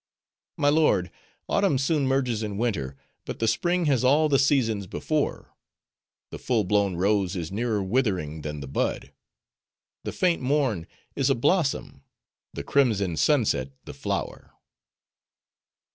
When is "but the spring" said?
3.23-3.85